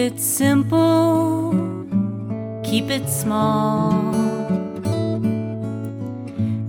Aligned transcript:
it 0.00 0.18
simple, 0.18 1.52
keep 2.64 2.88
it 2.88 3.06
small, 3.06 3.92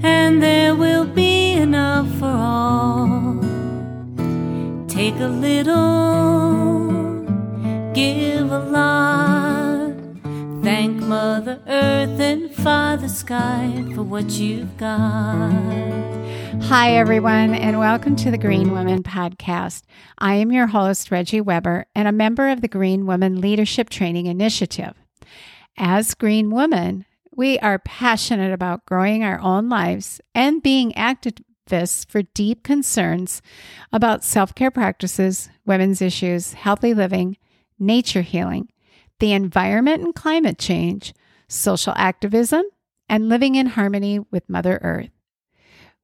and 0.03 0.43
there 0.43 0.75
will 0.75 1.05
be 1.05 1.53
enough 1.53 2.09
for 2.19 2.25
all. 2.25 3.39
Take 4.89 5.15
a 5.21 5.31
little, 5.47 6.91
give 7.93 8.51
a 8.51 8.59
lot. 8.59 9.93
Thank 10.61 10.97
Mother 11.01 11.61
Earth 11.67 12.19
and 12.19 12.50
Father 12.63 13.07
Sky 13.07 13.83
for 13.95 14.03
what 14.03 14.29
you've 14.33 14.77
got. 14.77 15.51
Hi, 16.61 16.95
everyone, 16.95 17.55
and 17.55 17.79
welcome 17.79 18.15
to 18.17 18.29
the 18.29 18.37
Green 18.37 18.71
Women 18.71 19.01
Podcast. 19.01 19.81
I 20.19 20.35
am 20.35 20.51
your 20.51 20.67
host, 20.67 21.09
Reggie 21.09 21.41
Weber, 21.41 21.87
and 21.95 22.07
a 22.07 22.11
member 22.11 22.49
of 22.49 22.61
the 22.61 22.67
Green 22.67 23.07
Women 23.07 23.41
Leadership 23.41 23.89
Training 23.89 24.27
Initiative. 24.27 24.93
As 25.75 26.13
Green 26.13 26.51
Women, 26.51 27.05
we 27.35 27.57
are 27.59 27.79
passionate 27.79 28.53
about 28.53 28.85
growing 28.85 29.23
our 29.23 29.39
own 29.39 29.67
lives 29.67 30.21
and 30.35 30.61
being 30.61 30.91
activists 30.91 32.07
for 32.07 32.21
deep 32.21 32.61
concerns 32.61 33.41
about 33.91 34.23
self 34.23 34.53
care 34.53 34.71
practices, 34.71 35.49
women's 35.65 35.99
issues, 35.99 36.53
healthy 36.53 36.93
living, 36.93 37.37
nature 37.79 38.21
healing, 38.21 38.69
the 39.17 39.33
environment 39.33 40.03
and 40.03 40.13
climate 40.13 40.59
change, 40.59 41.15
social 41.51 41.93
activism, 41.97 42.63
and 43.09 43.29
living 43.29 43.55
in 43.55 43.67
harmony 43.67 44.19
with 44.31 44.49
Mother 44.49 44.79
Earth. 44.81 45.09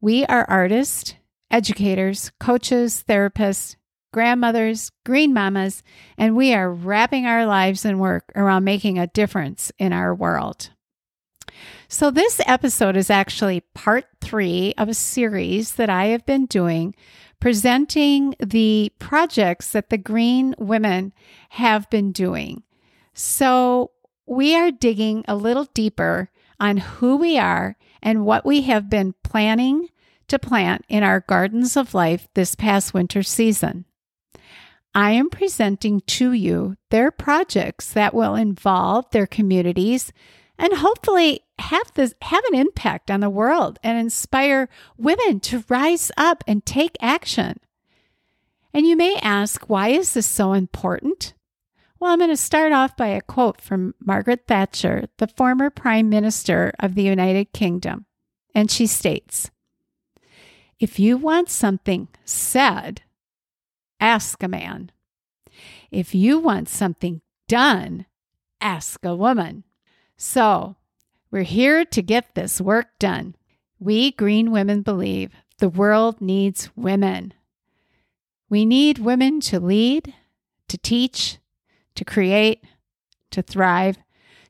We 0.01 0.25
are 0.25 0.45
artists, 0.49 1.15
educators, 1.49 2.31
coaches, 2.39 3.03
therapists, 3.07 3.77
grandmothers, 4.13 4.91
green 5.05 5.33
mamas, 5.33 5.83
and 6.17 6.35
we 6.35 6.53
are 6.53 6.71
wrapping 6.71 7.25
our 7.25 7.45
lives 7.45 7.85
and 7.85 7.99
work 7.99 8.31
around 8.35 8.63
making 8.63 8.99
a 8.99 9.07
difference 9.07 9.71
in 9.79 9.93
our 9.93 10.13
world. 10.13 10.69
So, 11.87 12.11
this 12.11 12.41
episode 12.45 12.97
is 12.97 13.09
actually 13.09 13.61
part 13.73 14.05
three 14.19 14.73
of 14.77 14.89
a 14.89 14.93
series 14.93 15.75
that 15.75 15.89
I 15.89 16.07
have 16.07 16.25
been 16.25 16.45
doing 16.45 16.93
presenting 17.39 18.35
the 18.39 18.91
projects 18.99 19.71
that 19.71 19.89
the 19.89 19.97
Green 19.97 20.55
Women 20.57 21.13
have 21.49 21.89
been 21.89 22.11
doing. 22.11 22.63
So, 23.13 23.91
we 24.27 24.55
are 24.55 24.71
digging 24.71 25.23
a 25.27 25.35
little 25.35 25.65
deeper 25.73 26.29
on 26.59 26.77
who 26.77 27.15
we 27.15 27.37
are 27.37 27.77
and 28.01 28.25
what 28.25 28.45
we 28.45 28.61
have 28.63 28.89
been 28.89 29.15
planning 29.23 29.87
to 30.27 30.37
plant 30.37 30.85
in 30.89 31.01
our 31.01 31.21
gardens 31.21 31.77
of 31.77 31.93
life 31.93 32.27
this 32.33 32.53
past 32.53 32.93
winter 32.93 33.23
season. 33.23 33.85
I 34.93 35.11
am 35.11 35.29
presenting 35.29 36.01
to 36.01 36.33
you 36.33 36.75
their 36.89 37.11
projects 37.11 37.93
that 37.93 38.13
will 38.13 38.35
involve 38.35 39.09
their 39.11 39.27
communities 39.27 40.11
and 40.57 40.73
hopefully 40.73 41.41
have 41.59 41.93
this 41.93 42.13
have 42.23 42.43
an 42.45 42.55
impact 42.55 43.09
on 43.11 43.19
the 43.19 43.29
world 43.29 43.79
and 43.83 43.97
inspire 43.97 44.69
women 44.97 45.39
to 45.41 45.63
rise 45.69 46.11
up 46.17 46.43
and 46.47 46.65
take 46.65 46.97
action. 46.99 47.59
And 48.73 48.85
you 48.85 48.95
may 48.95 49.15
ask, 49.21 49.69
why 49.69 49.89
is 49.89 50.13
this 50.13 50.25
so 50.25 50.53
important? 50.53 51.33
Well, 51.99 52.11
I'm 52.11 52.19
going 52.19 52.29
to 52.29 52.37
start 52.37 52.73
off 52.73 52.95
by 52.95 53.07
a 53.07 53.21
quote 53.21 53.59
from 53.59 53.95
Margaret 53.99 54.45
Thatcher, 54.47 55.07
the 55.17 55.27
former 55.27 55.71
Prime 55.71 56.09
Minister 56.09 56.71
of 56.79 56.93
the 56.93 57.01
United 57.01 57.53
Kingdom. 57.53 58.05
And 58.53 58.69
she 58.69 58.85
states 58.85 59.49
If 60.79 60.99
you 60.99 61.17
want 61.17 61.49
something 61.49 62.07
said, 62.23 63.01
ask 63.99 64.43
a 64.43 64.47
man. 64.47 64.91
If 65.89 66.13
you 66.13 66.37
want 66.37 66.69
something 66.69 67.21
done, 67.47 68.05
ask 68.61 69.03
a 69.03 69.15
woman. 69.15 69.63
So, 70.17 70.75
we're 71.31 71.41
here 71.41 71.83
to 71.83 72.01
get 72.03 72.35
this 72.35 72.61
work 72.61 72.89
done. 72.99 73.35
We 73.79 74.11
green 74.11 74.51
women 74.51 74.83
believe 74.83 75.31
the 75.57 75.69
world 75.69 76.21
needs 76.21 76.69
women. 76.75 77.33
We 78.49 78.65
need 78.65 78.99
women 78.99 79.39
to 79.41 79.59
lead, 79.59 80.13
to 80.67 80.77
teach, 80.77 81.39
to 81.97 82.05
create, 82.05 82.63
to 83.31 83.41
thrive, 83.41 83.97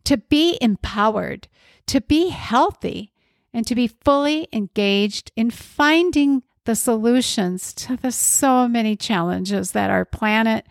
to 0.04 0.18
be 0.18 0.58
empowered, 0.62 1.48
to 1.88 2.02
be 2.02 2.30
healthy, 2.30 3.12
and 3.54 3.66
to 3.66 3.74
be 3.74 3.88
fully 3.88 4.48
engaged 4.54 5.32
in 5.36 5.50
finding 5.50 6.44
the 6.66 6.76
solutions 6.76 7.74
to 7.74 7.96
the 7.96 8.12
so 8.12 8.68
many 8.68 8.96
challenges 8.96 9.72
that 9.72 9.90
our 9.90 10.06
planet, 10.06 10.68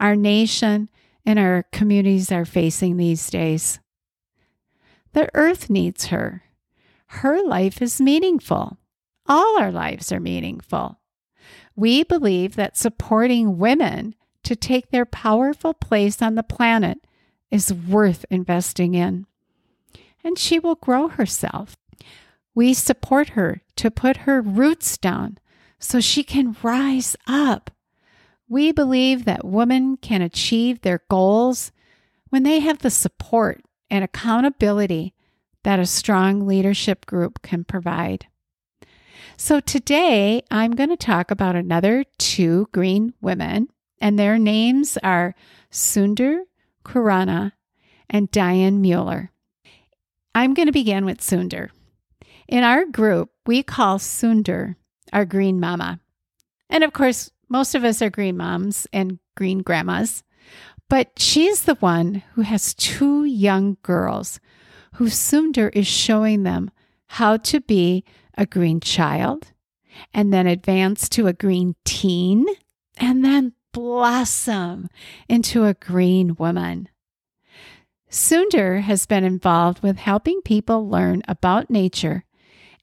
our 0.00 0.16
nation, 0.16 0.88
and 1.26 1.38
our 1.38 1.64
communities 1.72 2.32
are 2.32 2.44
facing 2.44 2.96
these 2.96 3.28
days. 3.28 3.80
The 5.12 5.28
earth 5.34 5.68
needs 5.68 6.06
her. 6.06 6.44
Her 7.06 7.42
life 7.44 7.82
is 7.82 8.00
meaningful. 8.00 8.78
All 9.26 9.60
our 9.60 9.70
lives 9.70 10.10
are 10.12 10.20
meaningful. 10.20 10.98
We 11.76 12.04
believe 12.04 12.54
that 12.56 12.76
supporting 12.76 13.58
women 13.58 14.14
to 14.44 14.56
take 14.56 14.90
their 14.90 15.04
powerful 15.04 15.74
place 15.74 16.20
on 16.20 16.34
the 16.34 16.42
planet 16.42 16.98
is 17.50 17.72
worth 17.72 18.24
investing 18.30 18.94
in. 18.94 19.26
And 20.24 20.38
she 20.38 20.58
will 20.58 20.74
grow 20.76 21.08
herself. 21.08 21.76
We 22.54 22.74
support 22.74 23.30
her 23.30 23.62
to 23.76 23.90
put 23.90 24.18
her 24.18 24.40
roots 24.40 24.96
down 24.98 25.38
so 25.78 26.00
she 26.00 26.22
can 26.22 26.56
rise 26.62 27.16
up. 27.26 27.70
We 28.48 28.72
believe 28.72 29.24
that 29.24 29.44
women 29.44 29.96
can 29.96 30.22
achieve 30.22 30.80
their 30.80 31.02
goals 31.08 31.72
when 32.28 32.42
they 32.42 32.60
have 32.60 32.78
the 32.78 32.90
support 32.90 33.62
and 33.90 34.04
accountability 34.04 35.14
that 35.64 35.78
a 35.78 35.86
strong 35.86 36.46
leadership 36.46 37.06
group 37.06 37.42
can 37.42 37.64
provide. 37.64 38.26
So, 39.36 39.60
today 39.60 40.42
I'm 40.50 40.72
going 40.72 40.90
to 40.90 40.96
talk 40.96 41.30
about 41.30 41.56
another 41.56 42.04
two 42.18 42.68
green 42.72 43.14
women 43.20 43.68
and 44.02 44.18
their 44.18 44.36
names 44.36 44.98
are 45.02 45.34
Sunder 45.70 46.42
Kurana 46.84 47.52
and 48.10 48.30
Diane 48.30 48.80
Mueller. 48.82 49.30
I'm 50.34 50.52
going 50.52 50.66
to 50.66 50.72
begin 50.72 51.06
with 51.06 51.22
Sunder. 51.22 51.70
In 52.48 52.64
our 52.64 52.84
group, 52.84 53.30
we 53.46 53.62
call 53.62 54.00
Sunder 54.00 54.76
our 55.12 55.24
green 55.24 55.60
mama. 55.60 56.00
And 56.68 56.82
of 56.82 56.92
course, 56.92 57.30
most 57.48 57.74
of 57.74 57.84
us 57.84 58.02
are 58.02 58.10
green 58.10 58.36
moms 58.36 58.88
and 58.92 59.20
green 59.36 59.60
grandmas, 59.60 60.24
but 60.88 61.12
she's 61.16 61.62
the 61.62 61.76
one 61.76 62.22
who 62.34 62.42
has 62.42 62.74
two 62.74 63.24
young 63.24 63.76
girls 63.82 64.40
who 64.94 65.08
Sunder 65.08 65.68
is 65.68 65.86
showing 65.86 66.42
them 66.42 66.70
how 67.06 67.36
to 67.36 67.60
be 67.60 68.04
a 68.36 68.46
green 68.46 68.80
child 68.80 69.52
and 70.12 70.32
then 70.32 70.46
advance 70.46 71.08
to 71.10 71.28
a 71.28 71.32
green 71.32 71.76
teen 71.84 72.46
and 72.96 73.24
then 73.24 73.52
blossom 73.72 74.88
into 75.28 75.64
a 75.64 75.74
green 75.74 76.36
woman. 76.36 76.88
Sunder 78.08 78.80
has 78.80 79.06
been 79.06 79.24
involved 79.24 79.82
with 79.82 79.96
helping 79.96 80.42
people 80.42 80.88
learn 80.88 81.22
about 81.26 81.70
nature 81.70 82.24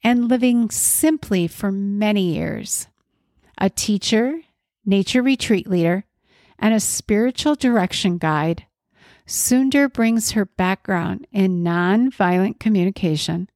and 0.03 0.27
living 0.27 0.71
simply 0.71 1.47
for 1.47 1.71
many 1.71 2.33
years. 2.33 2.87
A 3.57 3.69
teacher, 3.69 4.41
nature 4.85 5.21
retreat 5.21 5.67
leader, 5.69 6.05
and 6.57 6.73
a 6.73 6.79
spiritual 6.79 7.55
direction 7.55 8.17
guide, 8.17 8.65
Sunder 9.25 9.87
brings 9.87 10.31
her 10.31 10.45
background 10.45 11.27
in 11.31 11.63
nonviolent 11.63 12.59
communication, 12.59 13.49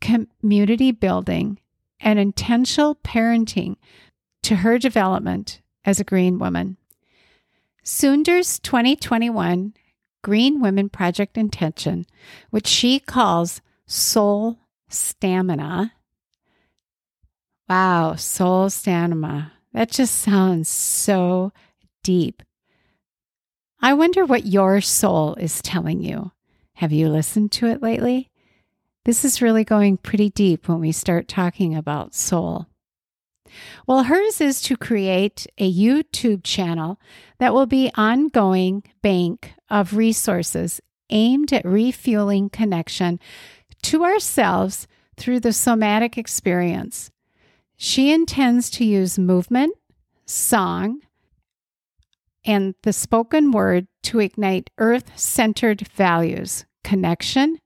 community 0.00 0.90
building, 0.90 1.60
and 2.00 2.18
intentional 2.18 2.96
parenting 2.96 3.76
to 4.42 4.56
her 4.56 4.78
development 4.78 5.60
as 5.86 5.98
a 5.98 6.04
green 6.04 6.38
woman. 6.38 6.76
Sunder's 7.82 8.58
2021 8.58 9.72
Green 10.22 10.60
Women 10.60 10.88
Project 10.88 11.38
intention, 11.38 12.04
which 12.50 12.66
she 12.66 12.98
calls 12.98 13.62
Soul 13.86 14.58
Stamina. 14.88 15.92
Wow, 17.68 18.14
soul 18.14 18.70
stamina. 18.70 19.52
That 19.72 19.90
just 19.90 20.18
sounds 20.18 20.68
so 20.68 21.52
deep. 22.04 22.42
I 23.80 23.94
wonder 23.94 24.24
what 24.24 24.46
your 24.46 24.80
soul 24.80 25.34
is 25.34 25.60
telling 25.62 26.00
you. 26.00 26.30
Have 26.74 26.92
you 26.92 27.08
listened 27.08 27.50
to 27.52 27.66
it 27.66 27.82
lately? 27.82 28.30
This 29.04 29.24
is 29.24 29.42
really 29.42 29.64
going 29.64 29.96
pretty 29.96 30.30
deep 30.30 30.68
when 30.68 30.78
we 30.78 30.92
start 30.92 31.26
talking 31.26 31.74
about 31.74 32.14
soul. 32.14 32.66
Well, 33.86 34.04
hers 34.04 34.40
is 34.40 34.60
to 34.62 34.76
create 34.76 35.46
a 35.58 35.72
YouTube 35.72 36.42
channel 36.44 37.00
that 37.38 37.54
will 37.54 37.66
be 37.66 37.90
ongoing 37.94 38.82
bank 39.02 39.54
of 39.70 39.94
resources 39.94 40.80
aimed 41.10 41.52
at 41.52 41.64
refueling 41.64 42.50
connection 42.50 43.20
to 43.82 44.04
ourselves 44.04 44.86
through 45.16 45.40
the 45.40 45.52
somatic 45.52 46.18
experience. 46.18 47.10
She 47.76 48.12
intends 48.12 48.70
to 48.70 48.84
use 48.84 49.18
movement, 49.18 49.76
song, 50.24 51.00
and 52.44 52.74
the 52.82 52.92
spoken 52.92 53.50
word 53.50 53.86
to 54.04 54.20
ignite 54.20 54.70
earth 54.78 55.18
centered 55.18 55.88
values, 55.88 56.64
connection, 56.84 57.58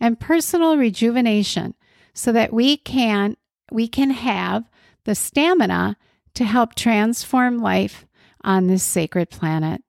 and 0.00 0.18
personal 0.18 0.76
rejuvenation 0.76 1.74
so 2.14 2.32
that 2.32 2.52
we 2.52 2.76
can 2.76 3.36
we 3.70 3.88
can 3.88 4.10
have 4.10 4.68
the 5.04 5.14
stamina 5.14 5.96
to 6.34 6.44
help 6.44 6.74
transform 6.74 7.58
life 7.58 8.06
on 8.42 8.66
this 8.66 8.82
sacred 8.82 9.30
planet. 9.30 9.82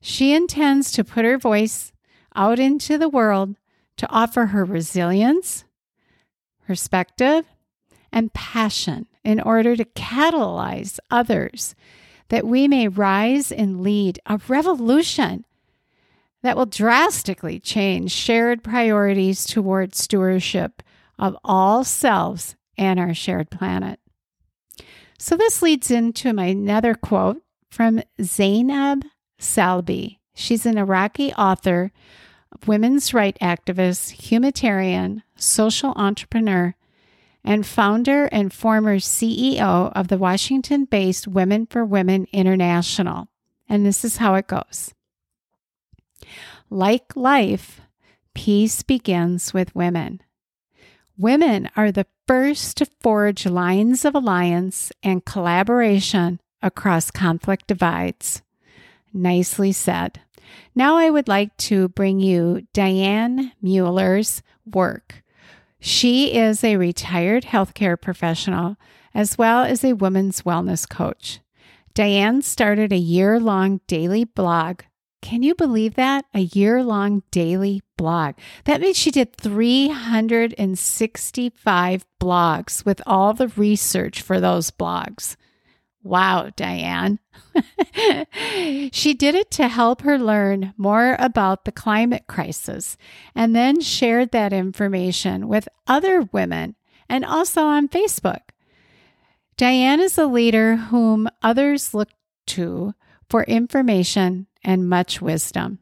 She 0.00 0.34
intends 0.34 0.92
to 0.92 1.04
put 1.04 1.24
her 1.24 1.38
voice 1.38 1.92
out 2.34 2.58
into 2.58 2.98
the 2.98 3.08
world 3.08 3.56
to 3.96 4.08
offer 4.08 4.46
her 4.46 4.64
resilience, 4.64 5.64
perspective, 6.66 7.44
and 8.12 8.32
passion 8.32 9.06
in 9.24 9.40
order 9.40 9.74
to 9.76 9.84
catalyze 9.84 10.98
others 11.10 11.74
that 12.28 12.46
we 12.46 12.68
may 12.68 12.88
rise 12.88 13.50
and 13.52 13.82
lead 13.82 14.18
a 14.26 14.40
revolution 14.48 15.44
that 16.42 16.56
will 16.56 16.66
drastically 16.66 17.58
change 17.58 18.12
shared 18.12 18.62
priorities 18.62 19.44
toward 19.44 19.94
stewardship 19.94 20.82
of 21.18 21.36
all 21.44 21.82
selves 21.82 22.54
and 22.76 23.00
our 23.00 23.14
shared 23.14 23.50
planet. 23.50 23.98
So, 25.18 25.36
this 25.36 25.62
leads 25.62 25.90
into 25.90 26.32
my 26.32 26.46
another 26.46 26.94
quote 26.94 27.42
from 27.70 28.02
Zainab 28.20 29.04
Salbi. 29.40 30.18
She's 30.34 30.66
an 30.66 30.76
Iraqi 30.76 31.32
author, 31.34 31.92
women's 32.66 33.14
rights 33.14 33.38
activist, 33.40 34.10
humanitarian, 34.10 35.22
social 35.36 35.92
entrepreneur, 35.96 36.74
and 37.44 37.66
founder 37.66 38.26
and 38.26 38.52
former 38.52 38.96
CEO 38.96 39.92
of 39.94 40.08
the 40.08 40.18
Washington 40.18 40.84
based 40.84 41.28
Women 41.28 41.66
for 41.66 41.84
Women 41.84 42.26
International. 42.32 43.28
And 43.68 43.86
this 43.86 44.04
is 44.04 44.18
how 44.18 44.34
it 44.34 44.46
goes 44.46 44.92
Like 46.68 47.16
life, 47.16 47.80
peace 48.34 48.82
begins 48.82 49.54
with 49.54 49.74
women. 49.74 50.20
Women 51.18 51.70
are 51.76 51.90
the 51.90 52.06
first 52.26 52.76
to 52.76 52.86
forge 53.00 53.46
lines 53.46 54.04
of 54.04 54.14
alliance 54.14 54.92
and 55.02 55.24
collaboration 55.24 56.40
across 56.60 57.10
conflict 57.10 57.66
divides. 57.66 58.42
Nicely 59.14 59.72
said. 59.72 60.20
Now 60.74 60.96
I 60.96 61.08
would 61.08 61.26
like 61.26 61.56
to 61.58 61.88
bring 61.88 62.20
you 62.20 62.66
Diane 62.74 63.52
Mueller's 63.62 64.42
work. 64.66 65.22
She 65.80 66.34
is 66.34 66.62
a 66.62 66.76
retired 66.76 67.44
healthcare 67.44 68.00
professional 68.00 68.76
as 69.14 69.38
well 69.38 69.64
as 69.64 69.82
a 69.82 69.94
women's 69.94 70.42
wellness 70.42 70.86
coach. 70.86 71.40
Diane 71.94 72.42
started 72.42 72.92
a 72.92 72.98
year 72.98 73.40
long 73.40 73.80
daily 73.86 74.24
blog. 74.24 74.82
Can 75.22 75.42
you 75.42 75.54
believe 75.54 75.94
that? 75.94 76.26
A 76.34 76.40
year 76.40 76.84
long 76.84 77.22
daily 77.30 77.82
blog. 77.96 78.34
That 78.64 78.80
means 78.80 78.96
she 78.96 79.10
did 79.10 79.36
365 79.36 82.06
blogs 82.20 82.84
with 82.84 83.00
all 83.06 83.34
the 83.34 83.48
research 83.48 84.20
for 84.20 84.38
those 84.40 84.70
blogs. 84.70 85.36
Wow, 86.02 86.50
Diane. 86.54 87.18
she 88.92 89.12
did 89.12 89.34
it 89.34 89.50
to 89.52 89.66
help 89.66 90.02
her 90.02 90.18
learn 90.18 90.74
more 90.76 91.16
about 91.18 91.64
the 91.64 91.72
climate 91.72 92.26
crisis 92.28 92.96
and 93.34 93.56
then 93.56 93.80
shared 93.80 94.30
that 94.30 94.52
information 94.52 95.48
with 95.48 95.68
other 95.88 96.28
women 96.30 96.76
and 97.08 97.24
also 97.24 97.64
on 97.64 97.88
Facebook. 97.88 98.42
Diane 99.56 100.00
is 100.00 100.16
a 100.16 100.26
leader 100.26 100.76
whom 100.76 101.28
others 101.42 101.92
look 101.92 102.10
to 102.46 102.94
for 103.28 103.44
information 103.44 104.46
and 104.62 104.88
much 104.88 105.20
wisdom. 105.20 105.78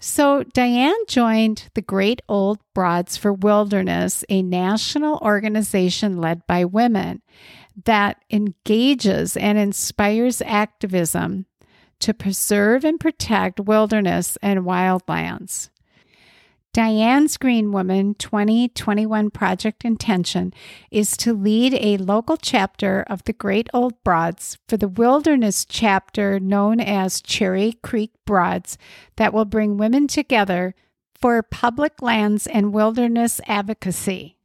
So, 0.00 0.44
Diane 0.44 0.94
joined 1.08 1.70
the 1.74 1.82
Great 1.82 2.22
Old 2.28 2.60
Broads 2.72 3.16
for 3.16 3.32
Wilderness, 3.32 4.24
a 4.28 4.42
national 4.42 5.18
organization 5.22 6.18
led 6.18 6.46
by 6.46 6.64
women 6.64 7.22
that 7.84 8.22
engages 8.30 9.36
and 9.36 9.58
inspires 9.58 10.40
activism 10.42 11.46
to 11.98 12.14
preserve 12.14 12.84
and 12.84 13.00
protect 13.00 13.58
wilderness 13.58 14.38
and 14.40 14.60
wildlands. 14.60 15.70
Diane's 16.74 17.38
Green 17.38 17.72
Woman 17.72 18.14
2021 18.14 19.30
project 19.30 19.84
intention 19.84 20.52
is 20.90 21.16
to 21.16 21.32
lead 21.32 21.74
a 21.74 21.96
local 21.96 22.36
chapter 22.36 23.04
of 23.08 23.24
the 23.24 23.32
Great 23.32 23.68
Old 23.72 23.94
Broads 24.04 24.58
for 24.68 24.76
the 24.76 24.86
wilderness 24.86 25.64
chapter 25.64 26.38
known 26.38 26.78
as 26.78 27.22
Cherry 27.22 27.78
Creek 27.82 28.12
Broads 28.26 28.76
that 29.16 29.32
will 29.32 29.46
bring 29.46 29.78
women 29.78 30.06
together 30.06 30.74
for 31.18 31.42
public 31.42 32.02
lands 32.02 32.46
and 32.46 32.74
wilderness 32.74 33.40
advocacy. 33.46 34.36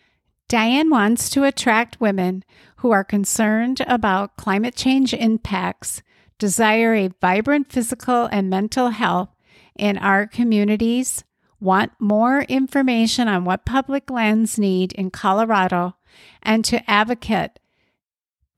Diane 0.48 0.90
wants 0.90 1.30
to 1.30 1.44
attract 1.44 2.02
women 2.02 2.44
who 2.78 2.92
are 2.92 3.04
concerned 3.04 3.82
about 3.86 4.38
climate 4.38 4.76
change 4.76 5.14
impacts, 5.14 6.02
desire 6.40 6.96
a 6.96 7.12
vibrant 7.22 7.72
physical 7.72 8.26
and 8.32 8.50
mental 8.50 8.90
health 8.90 9.30
in 9.76 9.98
our 9.98 10.26
communities, 10.26 11.24
want 11.64 11.94
more 11.98 12.42
information 12.42 13.28
on 13.28 13.46
what 13.46 13.66
public 13.66 14.12
lands 14.12 14.60
need 14.60 14.92
in 14.94 15.10
Colorado, 15.10 15.96
and 16.42 16.66
to 16.66 16.90
advocate 16.90 17.60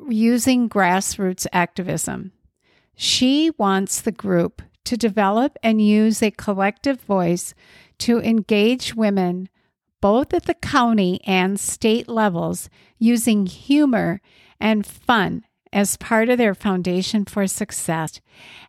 using 0.10 0.68
grassroots 0.68 1.46
activism. 1.54 2.32
She 2.96 3.52
wants 3.58 4.02
the 4.02 4.12
group 4.12 4.62
to 4.86 4.98
develop 4.98 5.58
and 5.64 5.82
use 5.82 6.22
a 6.22 6.32
collective 6.32 7.02
voice 7.02 7.54
to 8.00 8.20
engage 8.20 8.96
women 8.96 9.50
both 10.02 10.34
at 10.34 10.46
the 10.46 10.54
county 10.54 11.20
and 11.26 11.60
state 11.60 12.08
levels 12.08 12.70
using 13.00 13.46
humor 13.46 14.22
and 14.60 14.86
fun 14.86 15.44
as 15.74 15.98
part 15.98 16.30
of 16.30 16.38
their 16.38 16.54
foundation 16.54 17.26
for 17.26 17.48
success. 17.48 18.22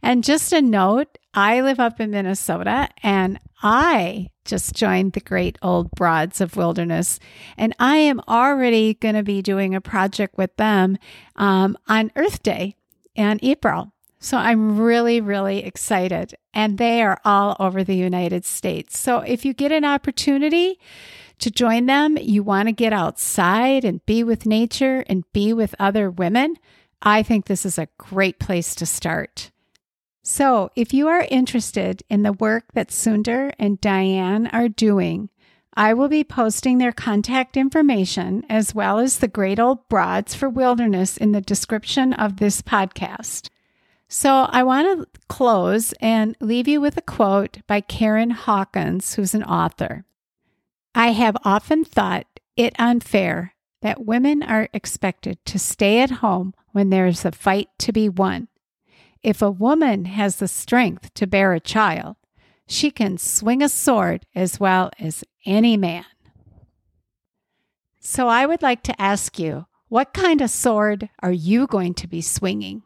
And 0.02 0.24
just 0.24 0.52
a 0.52 0.62
note 0.62 1.18
I 1.36 1.60
live 1.60 1.78
up 1.78 2.00
in 2.00 2.12
Minnesota 2.12 2.88
and 3.02 3.38
I 3.62 4.30
just 4.46 4.74
joined 4.74 5.12
the 5.12 5.20
Great 5.20 5.58
Old 5.60 5.90
Broads 5.90 6.40
of 6.40 6.56
Wilderness, 6.56 7.20
and 7.58 7.74
I 7.78 7.96
am 7.96 8.20
already 8.26 8.94
going 8.94 9.16
to 9.16 9.22
be 9.22 9.42
doing 9.42 9.74
a 9.74 9.80
project 9.82 10.38
with 10.38 10.56
them 10.56 10.96
um, 11.36 11.76
on 11.88 12.10
Earth 12.16 12.42
Day 12.42 12.76
in 13.14 13.38
April. 13.42 13.92
So 14.18 14.38
I'm 14.38 14.78
really, 14.78 15.20
really 15.20 15.62
excited. 15.62 16.34
And 16.54 16.78
they 16.78 17.02
are 17.02 17.20
all 17.22 17.54
over 17.60 17.84
the 17.84 17.96
United 17.96 18.46
States. 18.46 18.98
So 18.98 19.18
if 19.18 19.44
you 19.44 19.52
get 19.52 19.72
an 19.72 19.84
opportunity 19.84 20.80
to 21.38 21.50
join 21.50 21.84
them, 21.84 22.16
you 22.16 22.42
want 22.42 22.68
to 22.68 22.72
get 22.72 22.94
outside 22.94 23.84
and 23.84 24.04
be 24.06 24.24
with 24.24 24.46
nature 24.46 25.04
and 25.06 25.30
be 25.34 25.52
with 25.52 25.74
other 25.78 26.10
women, 26.10 26.56
I 27.02 27.22
think 27.22 27.44
this 27.44 27.66
is 27.66 27.78
a 27.78 27.88
great 27.98 28.38
place 28.38 28.74
to 28.76 28.86
start. 28.86 29.50
So, 30.28 30.72
if 30.74 30.92
you 30.92 31.06
are 31.06 31.24
interested 31.30 32.02
in 32.10 32.24
the 32.24 32.32
work 32.32 32.72
that 32.72 32.88
Sundar 32.88 33.52
and 33.60 33.80
Diane 33.80 34.48
are 34.48 34.68
doing, 34.68 35.30
I 35.74 35.94
will 35.94 36.08
be 36.08 36.24
posting 36.24 36.78
their 36.78 36.90
contact 36.90 37.56
information 37.56 38.44
as 38.48 38.74
well 38.74 38.98
as 38.98 39.18
the 39.18 39.28
Great 39.28 39.60
Old 39.60 39.88
Broads 39.88 40.34
for 40.34 40.48
Wilderness 40.48 41.16
in 41.16 41.30
the 41.30 41.40
description 41.40 42.12
of 42.12 42.38
this 42.38 42.60
podcast. 42.60 43.50
So, 44.08 44.48
I 44.50 44.64
want 44.64 44.98
to 44.98 45.20
close 45.28 45.94
and 46.00 46.36
leave 46.40 46.66
you 46.66 46.80
with 46.80 46.96
a 46.96 47.02
quote 47.02 47.58
by 47.68 47.80
Karen 47.80 48.30
Hawkins, 48.30 49.14
who's 49.14 49.32
an 49.32 49.44
author. 49.44 50.06
I 50.92 51.12
have 51.12 51.36
often 51.44 51.84
thought 51.84 52.26
it 52.56 52.74
unfair 52.80 53.54
that 53.80 54.04
women 54.04 54.42
are 54.42 54.68
expected 54.72 55.38
to 55.44 55.60
stay 55.60 56.00
at 56.00 56.10
home 56.10 56.52
when 56.72 56.90
there 56.90 57.06
is 57.06 57.24
a 57.24 57.30
fight 57.30 57.68
to 57.78 57.92
be 57.92 58.08
won. 58.08 58.48
If 59.26 59.42
a 59.42 59.50
woman 59.50 60.04
has 60.04 60.36
the 60.36 60.46
strength 60.46 61.12
to 61.14 61.26
bear 61.26 61.52
a 61.52 61.58
child, 61.58 62.14
she 62.68 62.92
can 62.92 63.18
swing 63.18 63.60
a 63.60 63.68
sword 63.68 64.24
as 64.36 64.60
well 64.60 64.92
as 65.00 65.24
any 65.44 65.76
man. 65.76 66.04
So 67.98 68.28
I 68.28 68.46
would 68.46 68.62
like 68.62 68.84
to 68.84 69.02
ask 69.02 69.36
you, 69.36 69.66
what 69.88 70.14
kind 70.14 70.40
of 70.40 70.48
sword 70.48 71.08
are 71.24 71.32
you 71.32 71.66
going 71.66 71.94
to 71.94 72.06
be 72.06 72.20
swinging? 72.20 72.84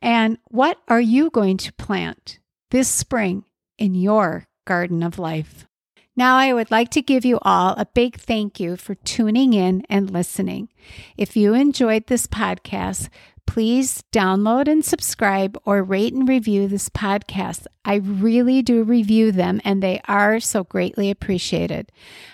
And 0.00 0.38
what 0.48 0.78
are 0.88 1.00
you 1.00 1.30
going 1.30 1.56
to 1.58 1.72
plant 1.74 2.40
this 2.72 2.88
spring 2.88 3.44
in 3.78 3.94
your 3.94 4.48
garden 4.64 5.04
of 5.04 5.20
life? 5.20 5.68
Now, 6.16 6.36
I 6.36 6.52
would 6.52 6.72
like 6.72 6.90
to 6.90 7.00
give 7.00 7.24
you 7.24 7.38
all 7.42 7.74
a 7.76 7.86
big 7.86 8.16
thank 8.16 8.58
you 8.58 8.76
for 8.76 8.96
tuning 8.96 9.52
in 9.52 9.84
and 9.88 10.10
listening. 10.10 10.68
If 11.16 11.36
you 11.36 11.54
enjoyed 11.54 12.08
this 12.08 12.26
podcast, 12.26 13.08
please 13.48 14.04
download 14.12 14.68
and 14.68 14.84
subscribe 14.84 15.58
or 15.64 15.82
rate 15.82 16.12
and 16.12 16.28
review 16.28 16.68
this 16.68 16.90
podcast. 16.90 17.66
I 17.82 17.94
really 17.94 18.60
do 18.60 18.84
review 18.84 19.32
them 19.32 19.62
and 19.64 19.82
they 19.82 20.02
are 20.06 20.38
so 20.38 20.64
greatly 20.64 21.10
appreciated. 21.10 21.90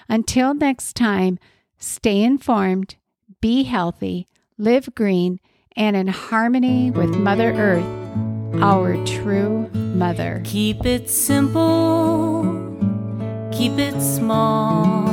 Until 0.09 0.55
next 0.55 0.97
time, 0.97 1.39
stay 1.79 2.21
informed, 2.21 2.97
be 3.41 3.63
healthy, 3.63 4.27
live 4.59 4.93
green, 4.97 5.39
and 5.77 5.95
in 5.95 6.09
harmony 6.09 6.91
with 6.91 7.11
Mother 7.11 7.53
Earth 7.53 8.05
our 8.61 8.97
true 9.05 9.69
mother. 9.73 10.41
Keep 10.45 10.85
it 10.85 11.09
simple, 11.09 12.43
keep 13.53 13.79
it 13.79 14.01
small, 14.01 15.09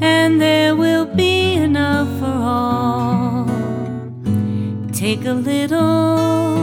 and 0.00 0.40
there 0.40 0.74
will 0.74 1.06
be 1.06 1.33
Take 5.04 5.26
a 5.26 5.34
little, 5.34 6.56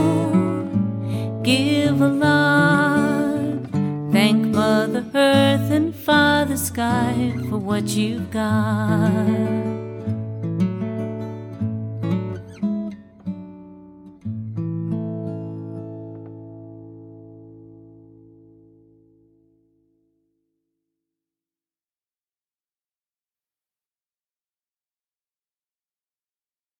give 1.44 2.00
a 2.00 2.08
lot. 2.08 3.70
Thank 4.10 4.46
Mother 4.46 5.04
Earth 5.14 5.70
and 5.70 5.94
Father 5.94 6.56
Sky 6.56 7.36
for 7.48 7.58
what 7.58 7.84
you've 7.90 8.32
got. 8.32 9.71